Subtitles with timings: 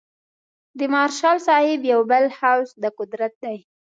[0.77, 3.57] د مارشال صاحب یو بل هوس د قدرت دی.